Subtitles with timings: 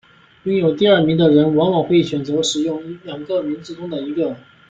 [0.45, 4.35] 拥有第二名的人往往会选择使用两个名字中的一个。